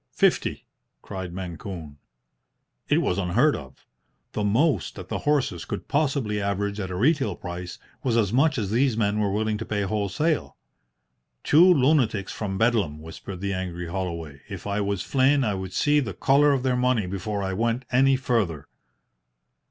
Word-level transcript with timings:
"Fifty!" 0.15 0.65
cried 1.03 1.31
Mancune. 1.31 1.97
It 2.89 3.03
was 3.03 3.19
unheard 3.19 3.55
of. 3.55 3.85
The 4.31 4.43
most 4.43 4.95
that 4.95 5.09
the 5.09 5.19
horses 5.29 5.63
could 5.63 5.87
possibly 5.87 6.41
average 6.41 6.79
at 6.79 6.89
a 6.89 6.95
retail 6.95 7.35
price 7.35 7.77
was 8.01 8.17
as 8.17 8.33
much 8.33 8.57
as 8.57 8.71
these 8.71 8.97
men 8.97 9.19
were 9.19 9.29
willing 9.31 9.59
to 9.59 9.63
pay 9.65 9.83
wholesale. 9.83 10.57
"Two 11.43 11.71
lunatics 11.71 12.31
from 12.33 12.57
Bedlam," 12.57 12.99
whispered 12.99 13.41
the 13.41 13.53
angry 13.53 13.89
Holloway. 13.89 14.41
"If 14.49 14.65
I 14.65 14.81
was 14.81 15.03
Flynn 15.03 15.43
I 15.43 15.53
would 15.53 15.71
see 15.71 15.99
the 15.99 16.15
colour 16.15 16.51
of 16.51 16.63
their 16.63 16.75
money 16.75 17.05
before 17.05 17.43
I 17.43 17.53
went 17.53 17.85
any 17.91 18.15
further." 18.15 18.67